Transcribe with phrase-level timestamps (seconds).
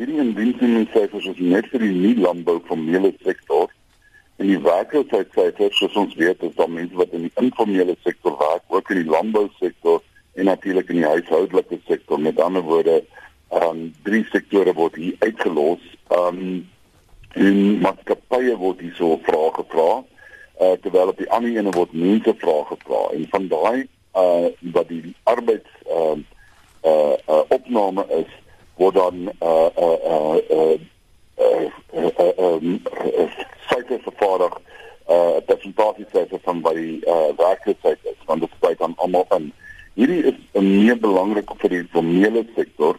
[0.00, 3.66] Hierdie indiensnemingsyfers is net vir die nie landbou formele sektor
[4.40, 8.64] en die werkloosheidsyfers soos ons weet is dan mense wat in die informele sektor werk,
[8.72, 10.00] ook in die landbou sektor
[10.40, 12.16] en natuurlik in die huishoudelike sektor.
[12.16, 12.96] Met ander woorde,
[13.52, 15.84] ehm um, drie sektore word hier uitgelos.
[16.08, 16.66] Ehm um,
[17.44, 19.88] en maatskappye word hier so vrae gevra.
[20.64, 23.84] Uh terwyl op die ander ene word mense vrae gevra en van daai
[24.16, 26.38] uh wat die arbeids ehm uh,
[26.88, 28.39] uh, uh opname is
[29.10, 30.78] word dan uh uh uh
[32.96, 33.28] uh
[33.68, 34.60] syfers vervaardig
[35.08, 39.52] uh persentasie syfers van by die uh werkloosheid is want dit spreek dan almal in.
[39.94, 42.98] Hierdie is 'n meer belangrik vir die formele sektor.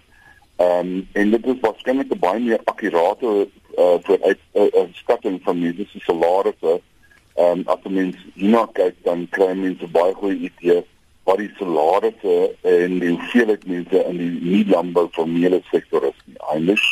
[0.58, 3.48] Ehm um, en dit is waarskynlik 'n baie meer akkurate
[3.78, 6.82] uh vooruit 'n uh, uh, skatting van mediese salarisse.
[7.36, 10.88] Ehm um, as mens hierna kyk dan kry mense baie goeie idees
[11.24, 16.40] wat die salarisse en die hoeveelheid mense in die nie landbou formele sektor is nie.
[16.54, 16.90] Eintlik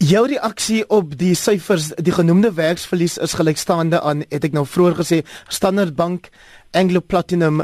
[0.00, 4.96] Jou reaksie op die syfers, die genoemde werksverlies is gelykstaande aan, het ek nou vroeër
[5.00, 5.18] gesê,
[5.52, 6.30] Standard Bank,
[6.72, 7.60] Anglo Platinum,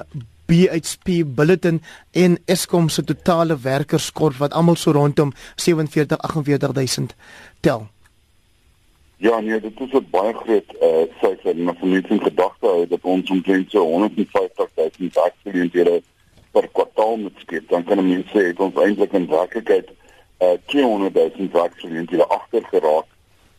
[0.51, 1.81] BHP Bulletin
[2.13, 7.15] en Eskom se totale werkerskorp wat almal so rondom 47 48000
[7.61, 7.87] tel.
[9.17, 12.87] Ja, nee, dit is 'n baie groot uh syfer en as mense in gedagte hou
[12.87, 14.60] dat ons omtrent so 150
[15.01, 16.03] 000 werksgeleenthede
[16.51, 19.91] per kwartaal moet skep, dan kan mense sê het ons eintlik in werklikheid
[20.41, 23.07] uh 200 000 werksgeleenthede agter geraak.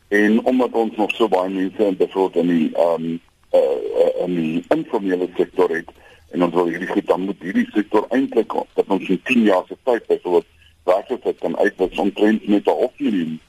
[0.07, 3.05] En omdat ons nog so baie mense in bevoor in die um
[3.53, 5.89] uh in die informele sektor het
[6.31, 9.63] en ons wil hierdie goed dan moet hierdie sektor eintlik dat ons in 10 jaar
[9.67, 10.45] se tyd byvoorbeeld
[10.83, 13.39] werklikheid kan uitwis omtrent met half miljoen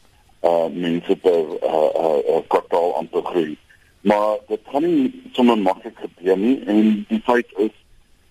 [0.43, 3.57] uh mense per uh uh, uh kwartaal aan te groei.
[4.01, 7.75] Maar dit kan nie sommer maklik gebeur nie en die feit is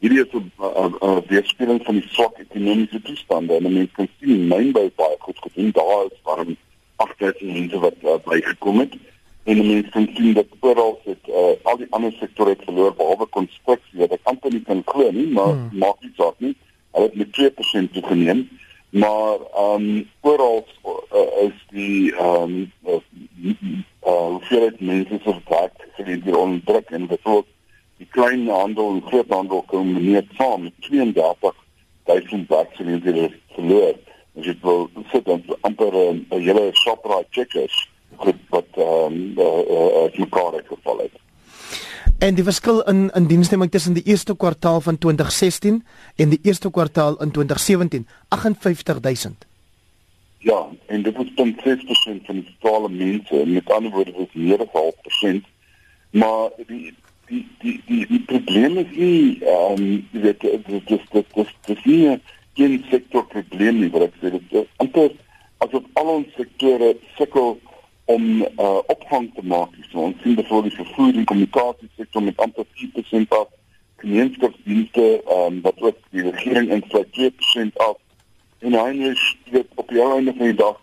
[0.02, 4.48] hierdie is 'n uh, uh, weerspieëling van die swak ekonomiese toestande en mense kan sien
[4.54, 5.72] mynbou baie goed gedoen.
[5.72, 6.56] Daar is warm
[6.96, 8.98] 8000 mense wat uh, bygekom het
[9.44, 13.28] en mense kan sien dat oral sit uh, al die ander sektore het verloor behalwe
[13.38, 15.70] konstruksie wat ek amper nie kan glo nie, maar hmm.
[15.86, 16.56] maak nie saak nie.
[16.92, 18.50] Hulle het met 2% toegeneem
[18.92, 23.00] maar ehm um, oral uh, is die ehm um, uh,
[24.04, 27.46] uh, hoeveelheid mense se werk geleenthede onder druk en dit ook
[28.02, 31.58] die klein handel en groot handel kom nie saam met 32
[32.10, 33.98] duisend werkgeleenthede verloor.
[34.40, 37.76] As jy wil sit dan amper 'n hele Shoprite checkers
[38.50, 41.16] wat ehm um, uh, uh, uh, mekaar het geval het.
[42.20, 45.86] En die verskil in in diensneming tussen die eerste kwartaal van 2016
[46.16, 49.46] en die eerste kwartaal in 2017, 58000.
[50.38, 55.34] Ja, en dit is 0.6% van die totale mense, met ander woorde dis meer as
[55.34, 55.50] 0.5%.
[56.12, 56.94] Maar die
[57.32, 61.86] die die die die probleem is nie ehm um, dit dit dit dit dit dit
[61.86, 62.20] nie
[62.54, 65.12] geen sektor probleem nie, wat ek sê dit is amper
[65.64, 67.56] asof al ons sektore sukkel
[68.12, 69.74] om uh, opvang te maak.
[69.92, 73.50] So ons sien byvoorbeeld die vervoer en kommunikasie sektor met amper 4% af,
[74.04, 77.98] gemeenskapsdienste ehm um, wat ook die regering insluit 2% af.
[78.60, 80.80] En eintlik dit op die einde van die dag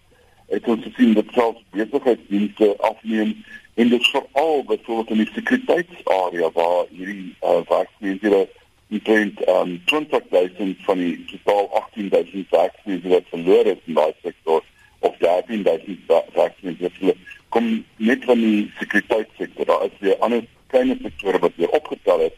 [0.48, 3.34] het ons gesien dat selfs besigheidsdienste afneem
[3.78, 8.56] en dit veral byvoorbeeld in die sekuriteitsarea waar hierdie uh, werknemers
[8.90, 14.64] omtrent um, 20000 van die totaal 18000 werknemers verloor het in daai sektor
[14.98, 15.98] of 13000
[16.34, 19.66] werknemers kom net van die sekuriteitssektor.
[19.66, 22.36] Daar is weer ander klein sektore wat weer opgetel het,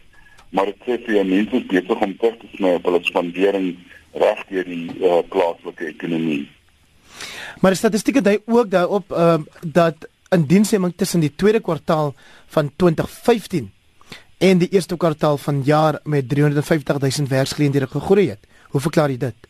[0.54, 3.72] maar dit sê vir mense besig om terug te sny op hulle spandering
[4.22, 6.44] reg deur die uh, plaaslike ekonomie.
[7.60, 12.14] Maar statistieke dui ook daarop uh, dat in diensneming tussen die tweede kwartaal
[12.46, 13.72] van 2015
[14.38, 18.46] en die eerste kwartaal van jaar met 350 000 werksgeleenthede gegroei het.
[18.70, 19.48] Hoe verklaar jy dit?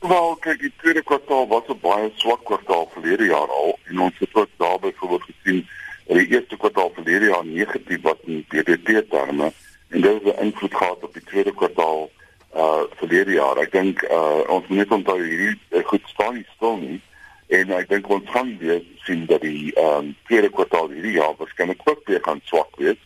[0.00, 4.18] Wel, kyk, die tweede kwartaal was 'n baie swak kwartaal verlede jaar al en ons
[4.18, 5.66] het ook daarby voorbeeld gesien
[6.06, 9.52] dat die eerste kwartaal verlede jaar negatief was in BBP terme
[9.88, 12.10] en dit het 'n invloed gehad op die tweede kwartaal
[12.54, 13.56] uh verlede jaar.
[13.58, 17.00] Ek dink uh ons moet net onthou hierdie uh, goed staan nie stil nie
[17.46, 21.80] en ek dink ons gaan weer sien dat die um tweede kwartaal hierdie jaar waarskynlik
[21.84, 22.98] ook weer gaan swak wees.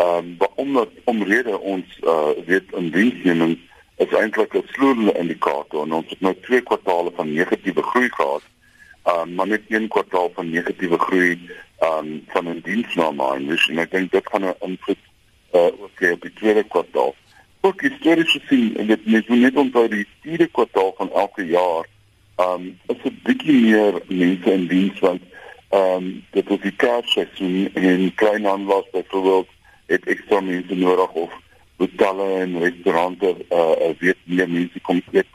[0.00, 3.58] Um omdat omrede ons uh weet in diensneming
[3.96, 8.42] is eintlik 'n slorende indikator en ons het nou twee kwartaale van negatiewe groei gehad.
[9.04, 11.38] Um maar net een kwartaal van negatiewe groei
[11.80, 15.02] um van 'n diensname en ek dink dit gaan 'n invloed
[15.52, 17.14] uh op die tweede kwartaal.
[17.60, 21.84] Ook histories gesien en dit net net onthou die vierde kwartaal van elke jaar
[22.36, 25.22] um is 'n bietjie meer mense in diens want
[25.70, 29.48] um dit is die kersseisoen en kleinhandelaars byvoorbeeld
[29.86, 31.32] het ekstra mense nodig of
[31.76, 35.30] hotelle en restaurante uh, weet meer mense kom eet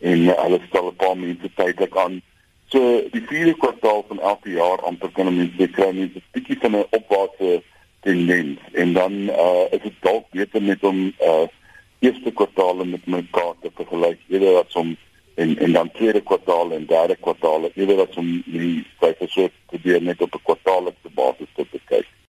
[0.00, 2.20] en hulle stel 'n paar mense tydelik aan.
[2.68, 2.80] So
[3.10, 6.86] die vierde kwartaal van elke jaar amper kan mense kry mense 'n bietjie van 'n
[6.90, 7.62] opwaartse
[8.00, 11.46] tendens en dan uh, is dit dalk beter met om uh,
[11.98, 14.96] eerste kwartaal met mekaar te vergelyk eerder as om
[15.34, 17.70] en en dan tweede kwartaal en derde kwartaal.
[17.74, 21.64] Eerder as om die syfers so probeer net op 'n kwartaallikse basis te